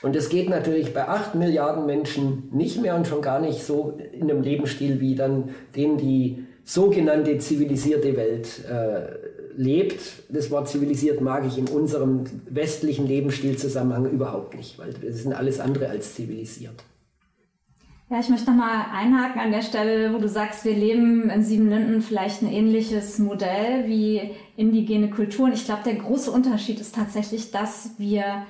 [0.03, 3.99] Und es geht natürlich bei 8 Milliarden Menschen nicht mehr und schon gar nicht so
[4.13, 10.01] in einem Lebensstil wie dann den die sogenannte zivilisierte Welt äh, lebt.
[10.29, 15.61] Das Wort zivilisiert mag ich in unserem westlichen Lebensstilzusammenhang überhaupt nicht, weil wir sind alles
[15.61, 16.85] andere als zivilisiert.
[18.11, 22.03] Ja, ich möchte nochmal einhaken an der Stelle, wo du sagst, wir leben in Siebenlinden
[22.03, 25.55] vielleicht ein ähnliches Modell wie indigene Kulturen.
[25.55, 28.45] Ich glaube, der große Unterschied ist tatsächlich, dass wir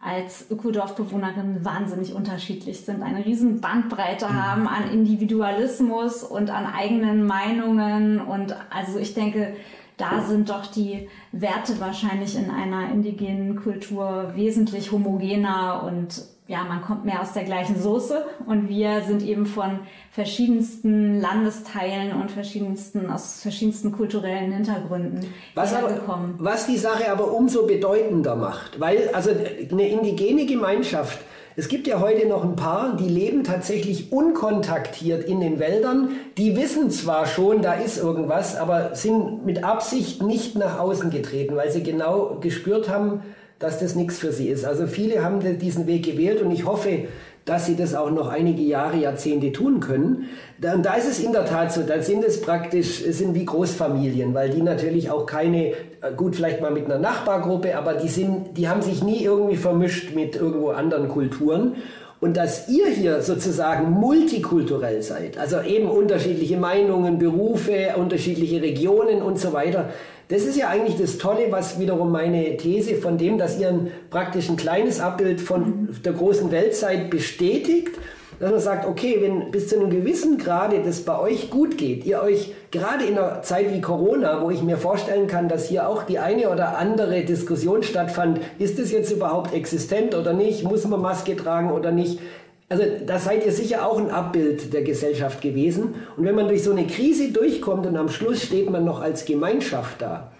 [0.00, 8.20] als Ökodorfbewohnerinnen wahnsinnig unterschiedlich sind, eine riesen Bandbreite haben an Individualismus und an eigenen Meinungen.
[8.20, 9.56] Und also ich denke,
[9.96, 16.80] da sind doch die Werte wahrscheinlich in einer indigenen Kultur wesentlich homogener und ja, man
[16.80, 19.80] kommt mehr aus der gleichen Soße und wir sind eben von
[20.10, 26.36] verschiedensten Landesteilen und verschiedensten, aus verschiedensten kulturellen Hintergründen was gekommen.
[26.38, 31.18] Was die Sache aber umso bedeutender macht, weil also eine indigene Gemeinschaft,
[31.54, 36.12] es gibt ja heute noch ein paar, die leben tatsächlich unkontaktiert in den Wäldern.
[36.38, 41.56] Die wissen zwar schon, da ist irgendwas, aber sind mit Absicht nicht nach außen getreten,
[41.56, 43.22] weil sie genau gespürt haben,
[43.58, 44.64] dass das nichts für sie ist.
[44.64, 47.06] Also viele haben diesen Weg gewählt und ich hoffe,
[47.48, 50.28] dass sie das auch noch einige Jahre, Jahrzehnte tun können.
[50.60, 54.34] Und da ist es in der Tat so, da sind es praktisch, sind wie Großfamilien,
[54.34, 55.74] weil die natürlich auch keine, äh,
[56.14, 60.14] gut, vielleicht mal mit einer Nachbargruppe, aber die sind, die haben sich nie irgendwie vermischt
[60.14, 61.76] mit irgendwo anderen Kulturen.
[62.20, 69.38] Und dass ihr hier sozusagen multikulturell seid, also eben unterschiedliche Meinungen, Berufe, unterschiedliche Regionen und
[69.38, 69.90] so weiter,
[70.28, 73.90] das ist ja eigentlich das Tolle, was wiederum meine These von dem, dass ihr ein,
[74.10, 77.96] praktisch ein kleines Abbild von der großen Welt seid, bestätigt.
[78.38, 82.04] Dass man sagt, okay, wenn bis zu einem gewissen Grade das bei euch gut geht,
[82.06, 85.88] ihr euch gerade in einer Zeit wie Corona, wo ich mir vorstellen kann, dass hier
[85.88, 90.86] auch die eine oder andere Diskussion stattfand, ist das jetzt überhaupt existent oder nicht, muss
[90.86, 92.20] man Maske tragen oder nicht,
[92.68, 95.94] also da seid ihr sicher auch ein Abbild der Gesellschaft gewesen.
[96.16, 99.24] Und wenn man durch so eine Krise durchkommt und am Schluss steht man noch als
[99.24, 100.32] Gemeinschaft da,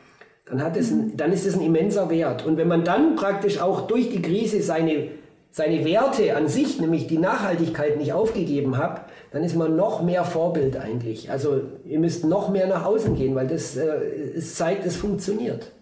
[0.44, 2.44] dann, hat es ein, dann ist es ein immenser Wert.
[2.44, 5.08] Und wenn man dann praktisch auch durch die Krise seine,
[5.50, 10.24] seine Werte an sich, nämlich die Nachhaltigkeit nicht aufgegeben hat, dann ist man noch mehr
[10.24, 11.30] Vorbild eigentlich.
[11.30, 13.88] Also ihr müsst noch mehr nach außen gehen, weil das äh,
[14.36, 15.72] es zeigt, es funktioniert.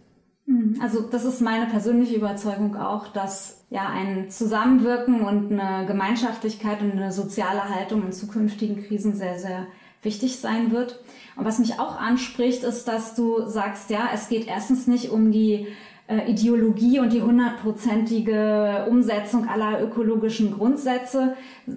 [0.46, 6.80] Hm, also das ist meine persönliche Überzeugung auch, dass ja ein Zusammenwirken und eine Gemeinschaftlichkeit
[6.82, 9.66] und eine soziale Haltung in zukünftigen Krisen sehr, sehr
[10.02, 11.02] wichtig sein wird.
[11.36, 15.32] Und was mich auch anspricht, ist, dass du sagst, ja, es geht erstens nicht um
[15.32, 15.66] die
[16.08, 21.34] äh, Ideologie und die hundertprozentige Umsetzung aller ökologischen Grundsätze.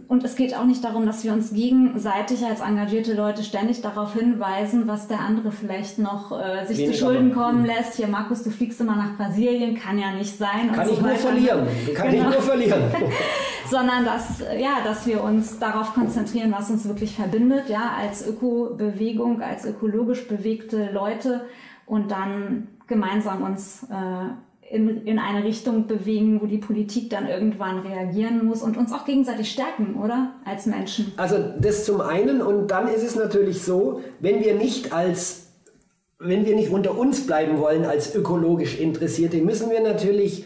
[0.07, 4.13] Und es geht auch nicht darum, dass wir uns gegenseitig als engagierte Leute ständig darauf
[4.13, 7.95] hinweisen, was der andere vielleicht noch äh, sich Wenig zu Schulden kommen lässt.
[7.95, 10.71] Hier, Markus, du fliegst immer nach Brasilien, kann ja nicht sein.
[10.73, 11.67] Kann ich so nur verlieren.
[11.95, 12.29] Kann genau.
[12.29, 12.83] ich nur verlieren.
[13.67, 19.41] Sondern dass, ja, dass wir uns darauf konzentrieren, was uns wirklich verbindet, ja, als Ökobewegung,
[19.41, 21.45] als ökologisch bewegte Leute
[21.87, 27.79] und dann gemeinsam uns äh, in, in eine Richtung bewegen, wo die Politik dann irgendwann
[27.79, 30.33] reagieren muss und uns auch gegenseitig stärken, oder?
[30.45, 31.13] Als Menschen.
[31.17, 35.45] Also das zum einen und dann ist es natürlich so, wenn wir nicht als
[36.21, 40.43] wenn wir nicht unter uns bleiben wollen als ökologisch Interessierte, müssen wir natürlich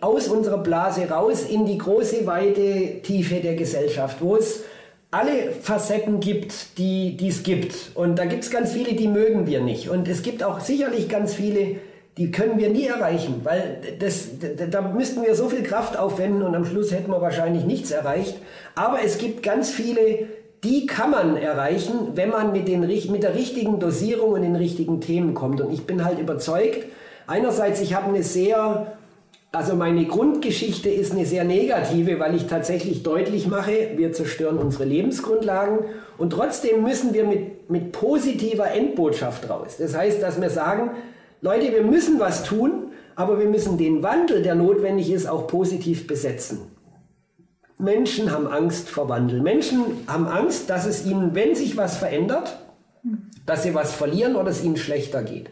[0.00, 4.62] aus unserer Blase raus in die große, weite Tiefe der Gesellschaft, wo es
[5.10, 7.90] alle Facetten gibt, die es gibt.
[7.94, 9.88] Und da gibt es ganz viele, die mögen wir nicht.
[9.88, 11.76] Und es gibt auch sicherlich ganz viele,
[12.16, 14.28] die können wir nie erreichen, weil das,
[14.70, 18.36] da müssten wir so viel Kraft aufwenden und am Schluss hätten wir wahrscheinlich nichts erreicht.
[18.74, 20.26] Aber es gibt ganz viele,
[20.64, 25.02] die kann man erreichen, wenn man mit, den, mit der richtigen Dosierung und den richtigen
[25.02, 25.60] Themen kommt.
[25.60, 26.86] Und ich bin halt überzeugt,
[27.26, 28.96] einerseits, ich habe eine sehr
[29.52, 34.84] Also meine Grundgeschichte ist eine sehr negative, weil ich tatsächlich deutlich mache, wir zerstören unsere
[34.84, 35.78] Lebensgrundlagen
[36.18, 39.76] und trotzdem müssen wir mit, mit positiver Endbotschaft raus.
[39.78, 40.90] Das heißt, dass wir sagen,
[41.46, 46.08] Leute, wir müssen was tun, aber wir müssen den Wandel, der notwendig ist, auch positiv
[46.08, 46.58] besetzen.
[47.78, 49.40] Menschen haben Angst vor Wandel.
[49.40, 52.58] Menschen haben Angst, dass es ihnen, wenn sich was verändert,
[53.46, 55.50] dass sie was verlieren oder es ihnen schlechter geht.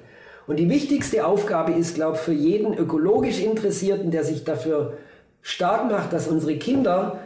[0.49, 4.95] Und die wichtigste Aufgabe ist, glaube ich, für jeden ökologisch Interessierten, der sich dafür
[5.43, 7.21] stark macht, dass unsere Kinder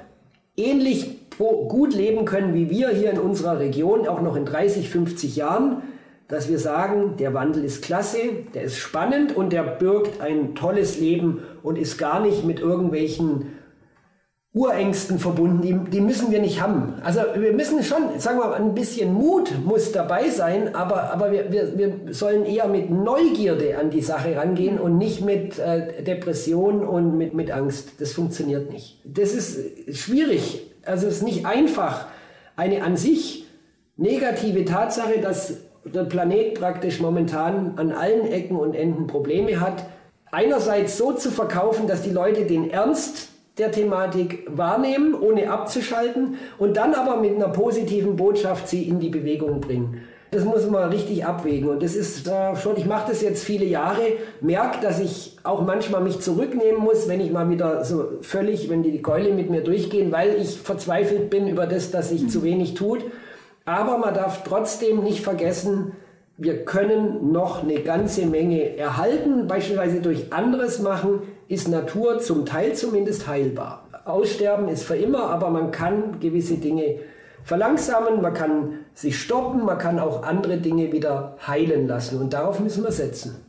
[0.58, 5.36] ähnlich gut leben können wie wir hier in unserer Region, auch noch in 30, 50
[5.36, 5.80] Jahren,
[6.28, 8.18] dass wir sagen, der Wandel ist klasse,
[8.54, 13.58] der ist spannend und der birgt ein tolles Leben und ist gar nicht mit irgendwelchen
[14.52, 16.94] Urängsten verbunden, die, die müssen wir nicht haben.
[17.04, 21.30] Also wir müssen schon, sagen wir mal, ein bisschen Mut muss dabei sein, aber, aber
[21.30, 26.02] wir, wir, wir sollen eher mit Neugierde an die Sache rangehen und nicht mit äh,
[26.02, 28.00] Depression und mit, mit Angst.
[28.00, 29.00] Das funktioniert nicht.
[29.04, 32.06] Das ist schwierig, also es ist nicht einfach,
[32.56, 33.46] eine an sich
[33.96, 39.84] negative Tatsache, dass der Planet praktisch momentan an allen Ecken und Enden Probleme hat,
[40.30, 46.76] einerseits so zu verkaufen, dass die Leute den Ernst der Thematik wahrnehmen, ohne abzuschalten und
[46.76, 50.02] dann aber mit einer positiven Botschaft sie in die Bewegung bringen.
[50.30, 53.64] Das muss man richtig abwägen und das ist äh, schon, ich mache das jetzt viele
[53.64, 54.02] Jahre,
[54.42, 58.82] merke, dass ich auch manchmal mich zurücknehmen muss, wenn ich mal wieder so völlig, wenn
[58.82, 62.74] die, Keule mit mir durchgehen, weil ich verzweifelt bin über das, dass sich zu wenig
[62.74, 63.04] tut.
[63.68, 65.92] Aber man darf trotzdem nicht vergessen,
[66.38, 72.72] wir können noch eine ganze Menge erhalten, beispielsweise durch anderes machen, ist Natur zum Teil
[72.72, 73.86] zumindest heilbar.
[74.06, 77.00] Aussterben ist für immer, aber man kann gewisse Dinge
[77.44, 82.60] verlangsamen, man kann sich stoppen, man kann auch andere Dinge wieder heilen lassen und darauf
[82.60, 83.47] müssen wir setzen.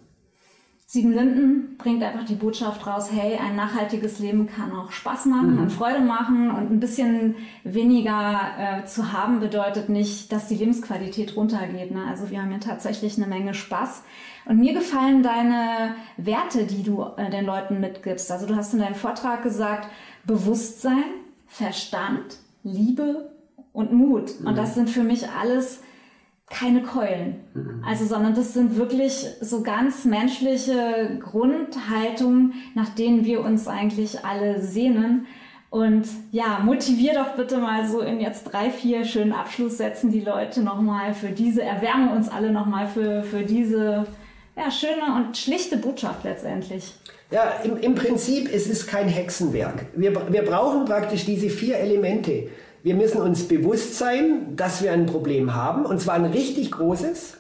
[0.91, 5.54] Sieben Linden bringt einfach die Botschaft raus, hey, ein nachhaltiges Leben kann auch Spaß machen
[5.54, 5.62] mhm.
[5.62, 11.36] und Freude machen und ein bisschen weniger äh, zu haben bedeutet nicht, dass die Lebensqualität
[11.36, 11.91] runtergeht.
[11.91, 12.06] Ne?
[12.10, 14.02] Also wir haben hier tatsächlich eine Menge Spaß.
[14.45, 18.32] Und mir gefallen deine Werte, die du äh, den Leuten mitgibst.
[18.32, 19.88] Also du hast in deinem Vortrag gesagt,
[20.25, 21.04] Bewusstsein,
[21.45, 23.30] Verstand, Liebe
[23.73, 24.39] und Mut.
[24.39, 24.47] Mhm.
[24.47, 25.84] Und das sind für mich alles
[26.49, 27.35] keine Keulen.
[27.53, 27.83] Mhm.
[27.88, 34.62] Also, sondern das sind wirklich so ganz menschliche Grundhaltungen, nach denen wir uns eigentlich alle
[34.62, 35.27] sehnen.
[35.69, 40.62] Und ja, motivier doch bitte mal so in jetzt drei, vier schönen Abschlusssätzen die Leute
[40.62, 44.07] nochmal für diese, erwärme uns alle nochmal für, für diese
[44.57, 46.95] ja, schöne und schlichte Botschaft letztendlich.
[47.31, 49.85] Ja, im, im Prinzip es ist kein Hexenwerk.
[49.95, 52.49] Wir, wir brauchen praktisch diese vier Elemente.
[52.81, 57.37] Wir müssen uns bewusst sein, dass wir ein Problem haben, und zwar ein richtig großes.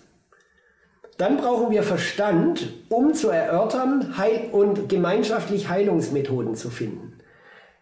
[1.17, 7.13] Dann brauchen wir Verstand, um zu erörtern Heil und gemeinschaftlich Heilungsmethoden zu finden.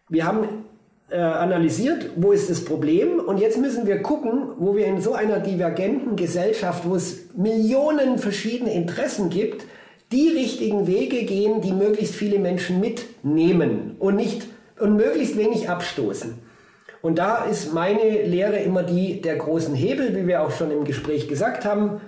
[0.10, 0.66] Wir haben
[1.10, 5.14] äh, analysiert, wo ist das Problem und jetzt müssen wir gucken, wo wir in so
[5.14, 9.66] einer divergenten Gesellschaft, wo es Millionen verschiedene Interessen gibt,
[10.12, 14.48] die richtigen Wege gehen, die möglichst viele Menschen mitnehmen und nicht
[14.80, 16.47] und möglichst wenig abstoßen.
[17.08, 20.84] Und da ist meine Lehre immer die der großen Hebel, wie wir auch schon im
[20.84, 22.02] Gespräch gesagt haben,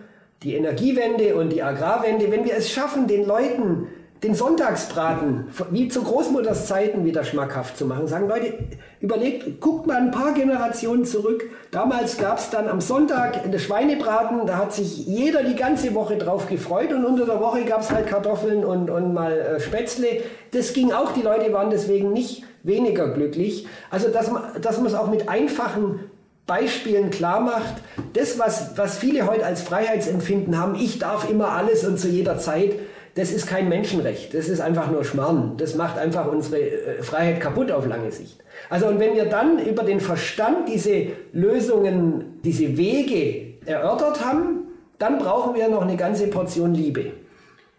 [0.44, 2.30] die Energiewende und die Agrarwende.
[2.30, 3.88] Wenn wir es schaffen, den Leuten
[4.24, 8.08] den Sonntagsbraten wie zu Großmutters Zeiten wieder schmackhaft zu machen.
[8.08, 8.56] Sagen Leute,
[9.00, 11.50] überlegt, guckt mal ein paar Generationen zurück.
[11.72, 16.18] Damals gab es dann am Sonntag das Schweinebraten, da hat sich jeder die ganze Woche
[16.18, 20.24] drauf gefreut und unter der Woche gab es halt Kartoffeln und, und mal äh, Spätzle.
[20.52, 23.68] Das ging auch, die Leute waren deswegen nicht weniger glücklich.
[23.90, 26.00] Also dass man, es auch mit einfachen
[26.46, 27.76] Beispielen klar macht,
[28.14, 32.40] das, was, was viele heute als Freiheitsempfinden haben, ich darf immer alles und zu jeder
[32.40, 32.74] Zeit,
[33.16, 35.58] das ist kein Menschenrecht, das ist einfach nur Schmarrn.
[35.58, 38.40] Das macht einfach unsere äh, Freiheit kaputt auf lange Sicht.
[38.70, 45.18] Also und wenn wir dann über den Verstand diese Lösungen, diese Wege erörtert haben, dann
[45.18, 47.12] brauchen wir noch eine ganze Portion Liebe.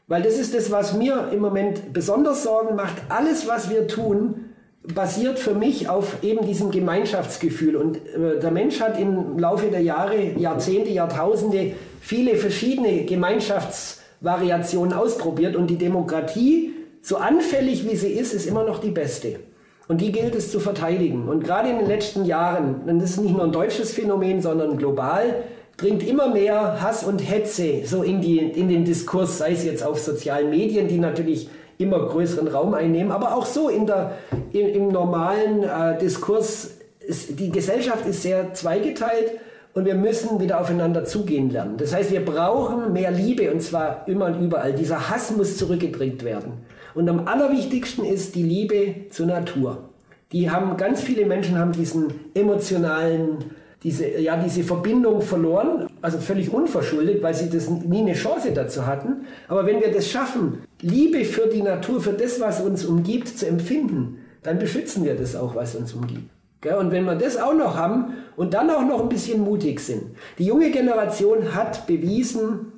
[0.08, 2.96] Weil das ist das, was mir im Moment besonders Sorgen macht.
[3.08, 4.49] Alles, was wir tun,
[4.94, 7.76] basiert für mich auf eben diesem Gemeinschaftsgefühl.
[7.76, 14.92] Und äh, der Mensch hat im Laufe der Jahre, Jahrzehnte, Jahrtausende viele verschiedene Gemeinschafts Variationen
[14.92, 19.40] ausprobiert und die Demokratie, so anfällig wie sie ist, ist immer noch die beste.
[19.88, 21.28] Und die gilt es zu verteidigen.
[21.28, 24.76] Und gerade in den letzten Jahren, und das ist nicht nur ein deutsches Phänomen, sondern
[24.76, 25.42] global,
[25.78, 29.82] dringt immer mehr Hass und Hetze so in, die, in den Diskurs, sei es jetzt
[29.82, 31.48] auf sozialen Medien, die natürlich
[31.80, 34.12] immer größeren Raum einnehmen, aber auch so in der,
[34.52, 36.76] im, im normalen äh, Diskurs.
[37.00, 39.32] Ist, die Gesellschaft ist sehr zweigeteilt
[39.74, 41.76] und wir müssen wieder aufeinander zugehen lernen.
[41.78, 44.74] Das heißt, wir brauchen mehr Liebe und zwar immer und überall.
[44.74, 46.52] Dieser Hass muss zurückgedrängt werden.
[46.94, 49.90] Und am allerwichtigsten ist die Liebe zur Natur.
[50.32, 53.38] Die haben, ganz viele Menschen haben diesen emotionalen,
[53.82, 58.86] diese, ja, diese Verbindung verloren, also völlig unverschuldet, weil sie das nie eine Chance dazu
[58.86, 59.26] hatten.
[59.48, 63.46] Aber wenn wir das schaffen, Liebe für die Natur, für das, was uns umgibt, zu
[63.46, 66.30] empfinden, dann beschützen wir das auch, was uns umgibt.
[66.78, 70.02] Und wenn wir das auch noch haben und dann auch noch ein bisschen mutig sind.
[70.38, 72.72] Die junge Generation hat bewiesen,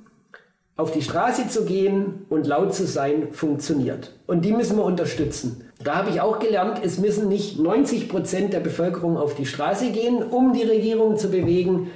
[0.77, 4.17] auf die Straße zu gehen und laut zu sein, funktioniert.
[4.27, 5.65] Und die müssen wir unterstützen.
[5.85, 9.91] Da habe ich auch gelernt, es müssen nicht 90 Prozent der Bevölkerung auf die Straße
[9.91, 11.91] gehen, um die Regierung zu bewegen.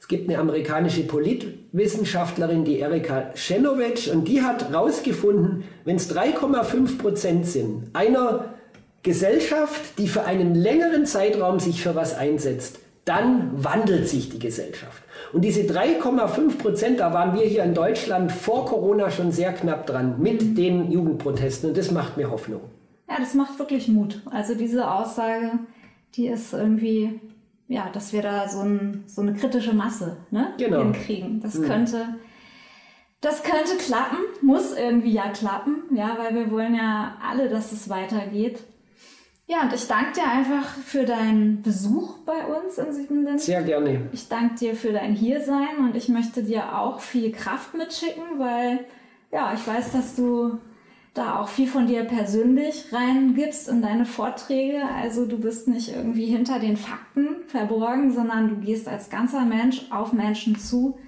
[0.00, 6.98] Es gibt eine amerikanische Politwissenschaftlerin, die Erika Chenoweth, und die hat herausgefunden, wenn es 3,5
[6.98, 8.54] Prozent sind, einer
[9.02, 15.02] Gesellschaft, die für einen längeren Zeitraum sich für was einsetzt, dann wandelt sich die Gesellschaft.
[15.32, 19.86] Und diese 3,5 Prozent, da waren wir hier in Deutschland vor Corona schon sehr knapp
[19.86, 21.70] dran mit den Jugendprotesten.
[21.70, 22.60] Und das macht mir Hoffnung.
[23.08, 24.22] Ja, das macht wirklich Mut.
[24.30, 25.58] Also diese Aussage,
[26.14, 27.20] die ist irgendwie,
[27.68, 30.82] ja, dass wir da so, ein, so eine kritische Masse ne, genau.
[30.82, 31.40] hinkriegen.
[31.40, 31.64] Das mhm.
[31.64, 32.06] könnte,
[33.20, 37.88] das könnte klappen, muss irgendwie ja klappen, ja, weil wir wollen ja alle, dass es
[37.88, 38.60] weitergeht.
[39.46, 43.38] Ja, und ich danke dir einfach für deinen Besuch bei uns in Siebenlinden.
[43.38, 44.08] Sehr gerne.
[44.12, 48.86] Ich danke dir für dein Hiersein und ich möchte dir auch viel Kraft mitschicken, weil
[49.30, 50.58] ja, ich weiß, dass du
[51.14, 54.82] da auch viel von dir persönlich reingibst in deine Vorträge.
[54.84, 59.82] Also du bist nicht irgendwie hinter den Fakten verborgen, sondern du gehst als ganzer Mensch
[59.90, 60.98] auf Menschen zu.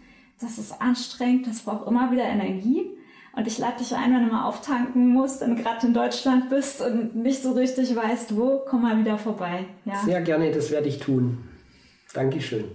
[0.41, 2.91] Das ist anstrengend, das braucht immer wieder Energie.
[3.37, 6.81] Und ich lade dich ein, wenn du mal auftanken musst und gerade in Deutschland bist
[6.81, 9.65] und nicht so richtig weißt, wo, komm mal wieder vorbei.
[9.85, 9.97] Ja?
[10.05, 11.39] Sehr gerne, das werde ich tun.
[12.13, 12.67] Dankeschön.